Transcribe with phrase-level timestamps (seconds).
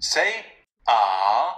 [0.00, 0.46] Say
[0.88, 1.54] ah.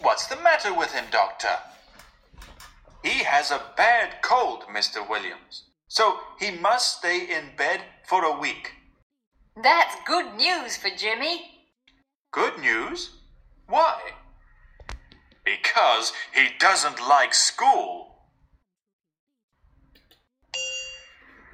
[0.00, 1.56] What's the matter with him, doctor?
[3.02, 5.08] He has a bad cold, Mr.
[5.08, 5.70] Williams.
[5.88, 8.72] So he must stay in bed for a week.
[9.55, 11.41] That's good news for Jimmy.
[12.31, 13.11] Good news?
[13.67, 13.99] Why?
[15.43, 18.07] Because he doesn't like school.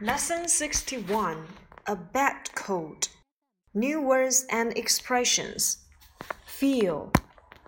[0.00, 1.46] Lesson 61
[1.86, 3.08] A Bad Cold.
[3.74, 5.78] New words and expressions.
[6.46, 7.10] Feel,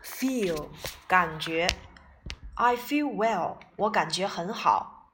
[0.02, 0.68] feel,
[1.06, 1.66] 感觉。
[2.54, 5.12] I feel well，我感觉很好。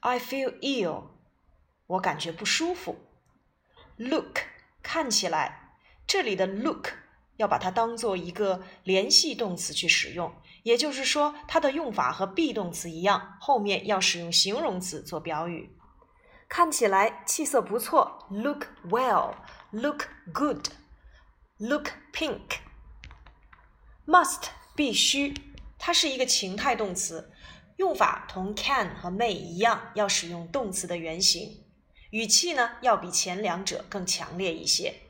[0.00, 1.04] I feel ill，
[1.86, 2.98] 我感觉不舒服。
[3.99, 4.39] Look，
[4.81, 5.73] 看起来，
[6.07, 6.87] 这里的 look
[7.35, 10.33] 要把它当做一个联系动词去使用，
[10.63, 15.75] 也就是说，它的用法和 be 动词一样，后面要使用形容词做表语。
[16.47, 22.59] 看起来气色不错，look well，look good，look pink。
[24.07, 24.43] Must
[24.77, 25.33] 必须，
[25.77, 27.33] 它是一个情态动词，
[27.75, 31.65] 用法同 can 和 may 一样，要使用动词的原形，
[32.11, 35.01] 语气呢要比前两者更强烈一些。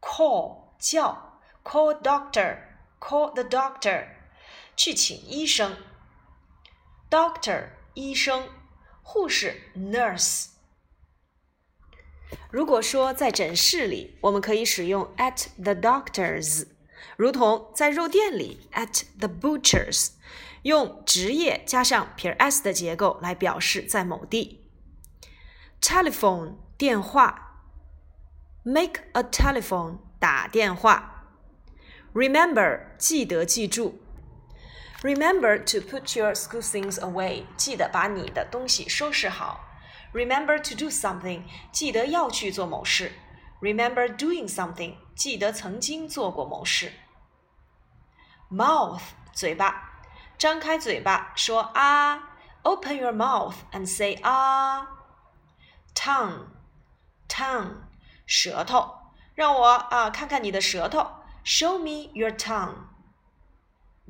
[0.00, 4.06] Call 叫，call doctor，call the doctor，
[4.76, 5.76] 去请医生。
[7.10, 8.48] Doctor 医生。
[9.04, 10.46] 护士 nurse。
[12.50, 16.68] 如果说在诊室里，我们可以使用 at the doctor's，
[17.16, 20.12] 如同在肉店里 at the butcher's，
[20.62, 24.61] 用职业加上撇 s 的结构来表示在某地。
[25.81, 27.63] telephone 电话，
[28.63, 31.25] make a telephone 打电话。
[32.13, 34.01] remember 记得记住。
[35.03, 37.45] Remember to put your school things away.
[37.55, 39.63] 记得把你的东西收拾好。
[40.11, 41.43] Remember to do something.
[41.71, 43.11] 记得要去做某事。
[43.61, 44.95] Remember doing something.
[45.15, 46.93] 记得曾经做过某事。
[48.49, 49.01] Mouth
[49.33, 50.01] 嘴巴，
[50.39, 52.31] 张开嘴巴说啊。
[52.63, 54.87] Open your mouth and say 啊。
[56.04, 56.46] Tongue
[57.28, 57.76] tongue
[58.26, 58.92] 舌头，
[59.36, 61.06] 让我啊看看你的舌头。
[61.44, 62.74] Show me your tongue.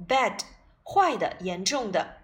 [0.09, 0.41] Bad，
[0.83, 2.23] 坏的、严重的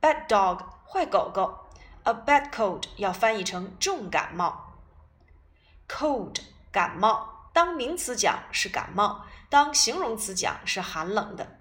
[0.00, 1.66] ，bad dog，坏狗狗
[2.04, 4.78] ；a bad cold 要翻译成重感冒。
[5.88, 6.36] cold
[6.70, 11.58] 感冒，当名词讲是感冒，当形容词讲是寒冷的。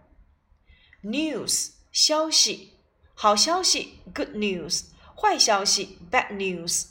[1.01, 2.77] news 消息，
[3.15, 6.89] 好消息，good news；坏消息，bad news。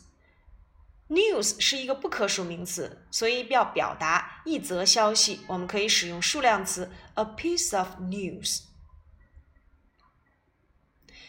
[1.09, 8.63] news 是一个不可数名词，所以要表达一则消息，我们可以使用数量词 a piece of news。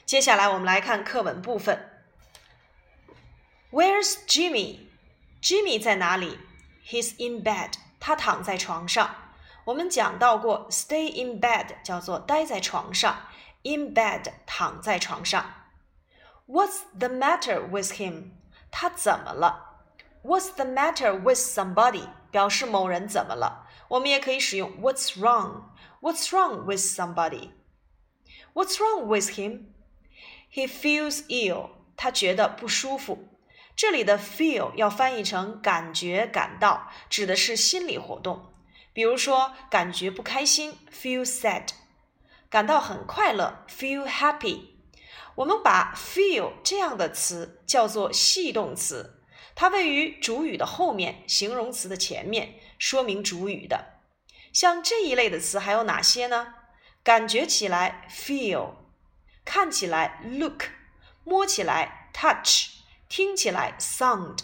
[0.04, 1.88] 接下来我们来看课文部分。
[3.70, 4.80] Where's Jimmy?
[5.41, 6.38] Jimmy 在哪里？
[6.86, 7.72] He's in bed.
[7.98, 9.16] 他躺在床上。
[9.64, 13.28] 我们讲到过，stay in bed 叫做待在床上，
[13.62, 15.54] in bed 躺在床上。
[16.47, 18.32] What's the matter with him?
[18.70, 19.66] 他怎么了
[20.26, 22.08] ？What's the matter with somebody?
[22.30, 23.69] 表示某人怎么了。
[23.88, 25.64] 我们也可以使用 What's wrong?
[26.00, 27.50] What's wrong with somebody?
[28.54, 29.66] What's wrong with him?
[30.53, 31.70] He feels ill.
[31.97, 33.28] 他觉得不舒服。
[33.75, 38.53] 这里的 feel 要翻译成感觉、感到，指的是心理活动。
[38.92, 41.68] 比如说，感觉不开心，feel sad；
[42.50, 44.72] 感到很快乐，feel happy。
[45.36, 49.16] 我们把 feel 这样的词叫做系动词，
[49.59, 54.03] 它位于主语的后面，形容词的前面，说明主语的。
[54.53, 56.53] 像这一类的词还有哪些呢？
[57.03, 58.75] 感觉起来 feel。
[59.43, 60.65] 看起来 look，
[61.23, 62.67] 摸起来 touch，
[63.09, 64.37] 听起来 sound，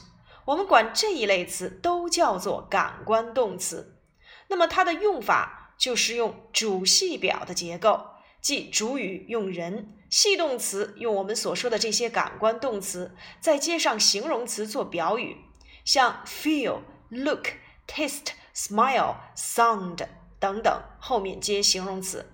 [0.46, 4.02] 我们管这一类词都叫做感官动词。
[4.48, 8.04] 那么它的用法就是用主系表的结构，
[8.42, 15.38] 即主语用人，系动词用我们所说的这些感官动词，再接上形容词做表语，
[15.84, 17.48] 像 feel、look、
[17.88, 20.06] taste、smile、sound
[20.38, 22.32] 等等，后面接形容词。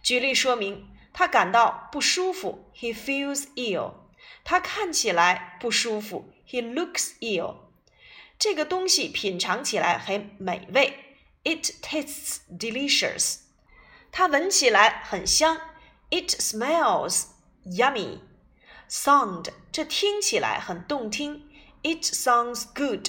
[0.00, 3.94] 举例说明，他感到不舒服，he feels ill。
[4.44, 7.56] 他看起来不舒服，he looks ill。
[8.38, 13.38] 这个东西品尝起来很美味，it tastes delicious。
[14.12, 15.60] 它闻起来很香
[16.09, 17.25] ，it smells
[17.65, 21.43] yummy。Sound，这听起来很动听，
[21.81, 23.07] it sounds good。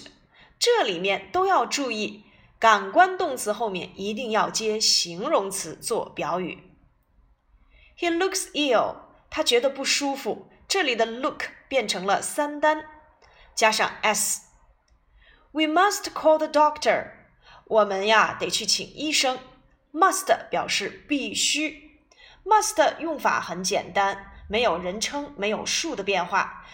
[0.58, 2.24] 这里面都要注意，
[2.58, 6.62] 感官动词后面一定要接形容词做表语。
[7.98, 8.96] He looks ill，
[9.28, 10.48] 他觉得不舒服。
[10.66, 12.86] 这里的 look 变成了三单，
[13.54, 17.10] 加上 s。We must call the doctor。
[17.66, 19.38] 我们呀得去请医生。
[19.92, 21.87] Must 表示必须
[22.45, 26.65] ，must 用法很简单，没有人称，没有数的变化。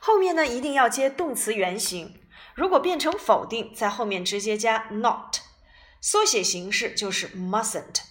[0.00, 2.20] 后面呢一定要接动词原形。
[2.54, 5.38] 如果变成否定，在后面直接加 not。
[6.00, 8.02] 缩写形式就是 mustn't。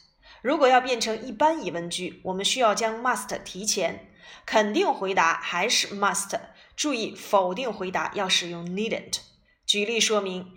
[0.42, 4.14] 如果要变成一般疑问句，我们需要将 must 提前。
[4.46, 6.40] 肯定回答还是 must。
[6.76, 9.20] 注意，否定回答要使用 needn't。
[9.66, 10.54] 举例说明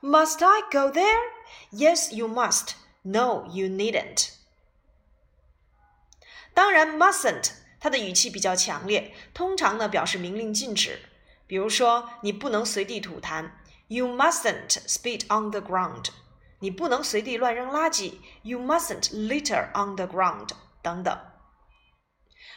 [0.00, 1.20] ：Must I go there?
[1.72, 2.70] Yes, you must.
[3.02, 4.30] No, you needn't。
[6.54, 7.50] 当然，mustn't
[7.80, 10.98] 它的语气比较强烈，通常呢表示明令禁止。
[11.46, 13.50] 比如说，你不能随地吐痰
[13.88, 16.06] ，You mustn't spit on the ground。
[16.60, 20.50] 你不能随地乱扔垃圾，You mustn't litter on the ground。
[20.80, 21.18] 等等。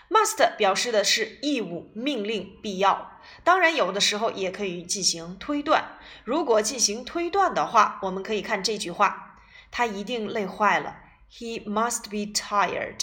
[0.10, 3.20] must 表示的是义务、命令、必要。
[3.44, 5.98] 当然，有的时候也可以进行推断。
[6.24, 9.40] 如果进行推断的话，我们可以看这句话：
[9.72, 10.98] 他一定累坏了。
[11.32, 13.00] He must be tired。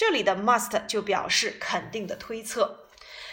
[0.00, 2.86] 这里的 must 就表示肯定的推测。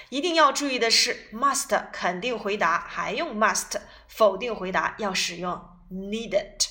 [0.09, 3.79] 一定要注意的是，must 肯定回答还用 must，
[4.09, 6.67] 否定回答要使用 needn't。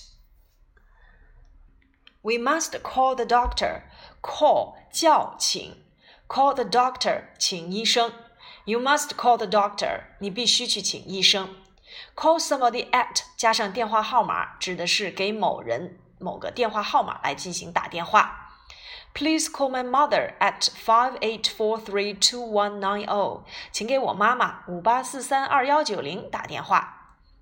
[2.20, 3.84] We must call the doctor.
[4.20, 5.82] Call 叫请
[6.28, 8.12] ，call the doctor 请医生。
[8.66, 11.56] You must call the doctor，你必须去请医生。
[12.14, 18.42] Call somebody at 加上电话号码，指的是给某人某个电话号码来进行打电话。
[19.15, 23.43] Please call my mother at five eight four three two one nine zero。
[23.71, 26.97] 请给我妈妈五八四三二幺九零打电话。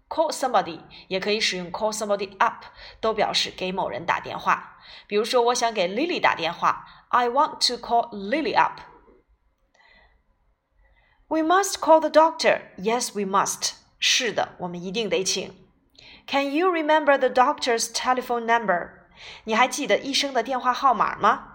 [0.10, 2.66] Call somebody 也可以使用 call somebody up，
[3.00, 4.78] 都表示给某人打电话。
[5.06, 12.62] 比如说，我想给 Lily 打电话，I want to call Lily up。We must call the doctor.
[12.80, 13.74] Yes, we must.
[14.00, 15.54] 是的，我们一定得请。
[16.26, 18.90] Can you remember the doctor's telephone number?
[19.44, 21.53] 你还记得医生的电话号码吗？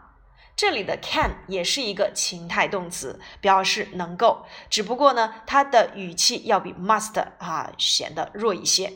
[0.60, 8.92] 这里的 can 也是一个情态动词，表示能够，只不过呢，它的语气要比 must 啊显得弱一些。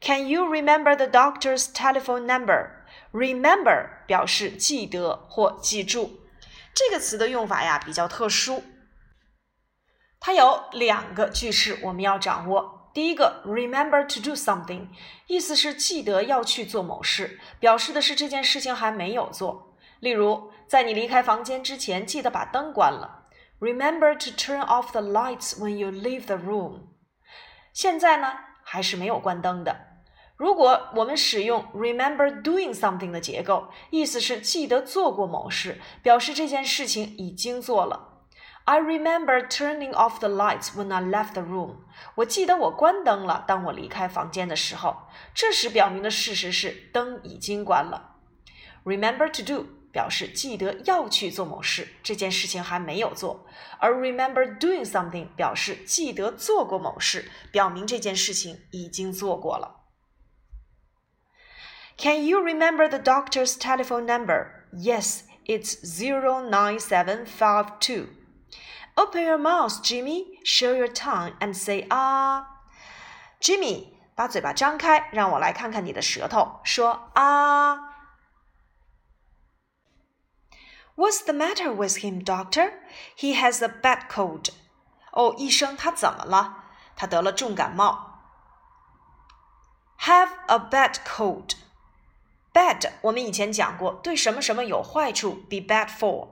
[0.00, 2.70] Can you remember the doctor's telephone number?
[3.12, 6.20] Remember 表示记得或记住，
[6.72, 8.64] 这个词的用法呀比较特殊，
[10.18, 12.90] 它有两个句式我们要掌握。
[12.94, 14.88] 第一个，remember to do something，
[15.26, 19.68] 意思是记得要去做某事，表示的是这件事情还没有做。
[20.02, 23.28] 例如，在你离开房间之前，记得把灯关了。
[23.60, 26.88] Remember to turn off the lights when you leave the room。
[27.72, 28.32] 现在呢，
[28.64, 29.76] 还是没有关灯的。
[30.36, 38.24] 如果我们使用 remember doing something 的结构，意思是记得做过某事，表示这件事情已经做了。
[38.64, 41.76] I remember turning off the lights when I left the room。
[42.16, 44.96] 我记得我关灯了，当我离开房间的时候。
[45.32, 48.16] 这时表明的事实是灯已经关了。
[48.84, 49.81] Remember to do。
[49.91, 53.45] 表示记得要去做某事，这件事情还没有做；
[53.79, 59.85] 而 remember doing something 表示记得做过某事，表明这件事情已经做过了。
[61.97, 64.67] Can you remember the doctor's telephone number?
[64.71, 68.09] Yes, it's zero nine seven five two.
[68.95, 70.25] Open your mouth, Jimmy.
[70.43, 72.43] Show your tongue and say ah.
[73.41, 77.90] Jimmy，把嘴巴张开，让我来看看你的舌头，说啊。
[80.95, 82.73] What's the matter with him, doctor?
[83.15, 84.49] He has a bad cold.
[85.11, 86.63] 哦，医生，他怎么了？
[86.95, 88.21] 他得了重感冒。
[89.99, 91.51] Have a bad cold.
[92.53, 96.29] Bad，我们以前讲过，对什么什么有坏处，be bad for。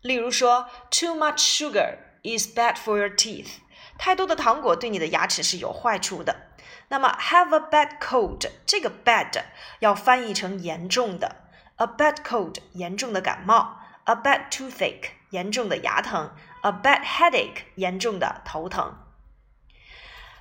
[0.00, 3.58] 例如说，Too much sugar is bad for your teeth。
[3.98, 6.56] 太多的糖果对你的牙齿是有坏处的。
[6.88, 9.44] 那么，have a bad cold，这个 bad
[9.80, 11.44] 要翻译成严重的。
[11.78, 16.30] A bad cold，严重的感冒；a bad toothache，严重的牙疼；
[16.62, 18.96] a bad headache，严重的头疼。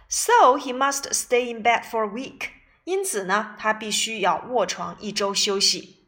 [0.07, 2.50] So he must stay in bed for a week.
[2.83, 6.05] 因此呢，他必须要卧床一周休息。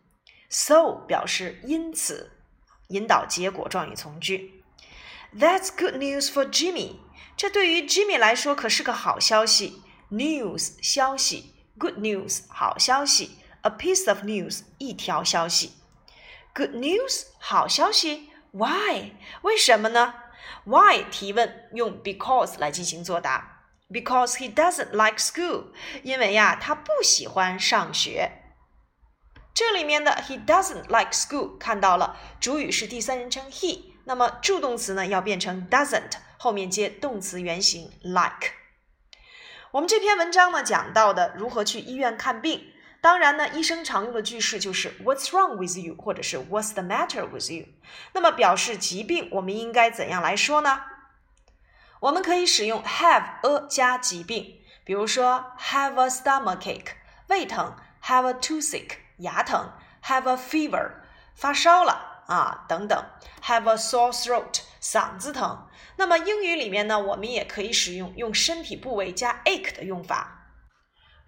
[0.50, 2.32] So 表示因此，
[2.89, 4.63] 引导结果状语从句。
[5.36, 6.98] That's good news for Jimmy.
[7.36, 9.82] 这对于 Jimmy 来说可是个好消息。
[10.12, 15.73] News 消息，good news 好消息 ，a piece of news 一条消息。
[16.55, 19.12] Good news 好消息，Why
[19.43, 20.14] 为什么呢
[20.64, 23.59] ？Why 提问用 because 来进行作答。
[23.88, 25.73] Because he doesn't like school，
[26.05, 28.31] 因为呀他不喜欢上学。
[29.52, 38.52] 这里面的 he doesn't like school 看到了，主语是第三人称 he，那么助动词呢要变成 doesn't，后面接动词原形 like。
[39.73, 47.66] 我们这篇文章呢讲到的如何去医院看病，当然呢，医生常用的句式就是 What's wrong with you，或者是 What's the matter with you。
[48.12, 50.83] 那么表示疾病，我们应该怎样来说呢？
[52.00, 56.92] 我们可以使用 have a 加疾病，比如说 have a stomachache，
[57.28, 59.73] 胃疼；have a toothache，牙疼
[60.04, 60.92] ；have a fever，
[61.35, 63.04] 发烧了啊等等
[63.42, 65.66] ；have a sore throat，嗓子疼。
[65.97, 70.39] 那么英语里面呢，我们也可以使用用身体部位加 ache 的用法，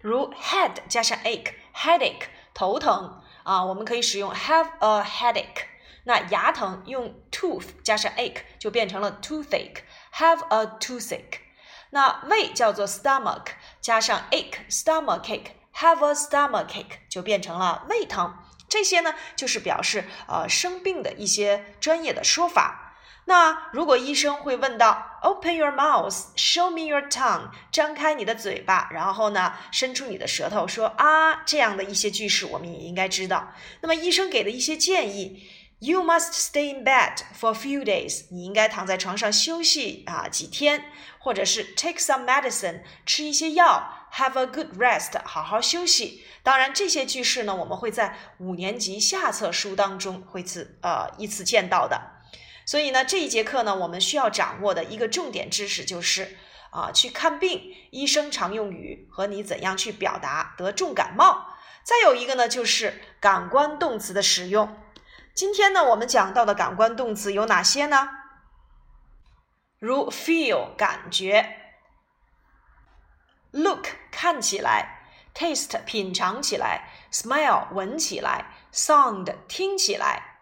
[0.03, 5.63] 如 head 加上 ache，headache 头疼啊，我们可以使用 have a headache。
[6.03, 11.39] 那牙疼用 tooth 加上 ache 就变成了 toothache，have a toothache。
[11.91, 13.45] 那胃叫做 stomach，
[13.79, 18.37] 加上 ache，stomachache，have a stomachache 就变成了胃疼。
[18.67, 22.82] 这些呢，就是表示呃生病的一些专业的说法。
[23.25, 33.53] 那如果医生会问到 “Open your mouth, show me your tongue”，张开你的嘴巴，然后呢，伸出你的舌头，说啊，这样的一些句式，我们也应该知道。
[33.81, 35.41] 那么医生给的一些建议
[35.79, 40.83] ：“You must stay in bed for a few days”，你应该躺在床上休息啊几天，
[41.19, 46.25] 或者是 “Take some medicine”，吃一些药；“Have a good rest”，好好休息。
[46.43, 52.09] 当然，这些句式呢，我们会在五年级下册书当中会次呃依次见到的。
[52.65, 56.37] 所以呢，这一节课呢，我们需要掌握的一个重点知识就是
[56.71, 61.47] 啊，去看病，医生常用语和你怎样去表达得重感冒。
[61.83, 64.79] 再有一个呢，就是感官动词的使用。
[65.33, 68.09] 今天呢，我们讲到的感官动词有哪些呢？
[69.79, 71.57] 如 feel 感觉
[73.51, 80.32] ，look 看起来，taste 品尝起来，smell 闻起来，sound 听起来。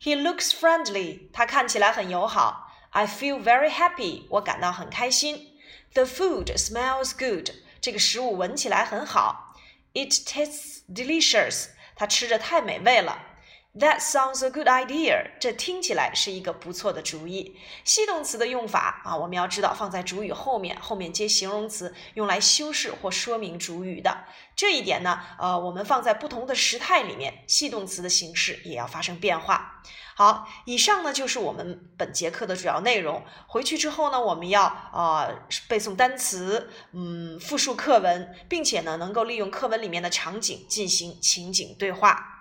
[0.00, 1.30] He looks friendly.
[1.32, 2.72] 他看起来很友好。
[2.90, 4.26] I feel very happy.
[4.30, 5.58] 我感到很开心。
[5.94, 7.50] The food smells good.
[7.80, 9.56] 这个食物闻起来很好。
[9.94, 11.68] It tastes delicious.
[11.96, 13.27] 它吃着太美味了。
[13.79, 15.31] That sounds a good idea.
[15.39, 17.57] 这听起来是一个不错的主意。
[17.85, 24.25] 系动词的用法啊，我们要知道放在主语后面，后面接形容词，用来修饰或说明主语的。
[24.53, 29.81] 这一点呢，呃，我们放在不同的时态里面，系动词的形式也要发生变化。
[30.13, 33.23] 好，以上呢就是我们本节课的主要内容。
[33.47, 42.35] 回去之后呢，我们要呃背诵单词，嗯，复述课文，并且呢，能够利用课文里面的场景进行情景对话。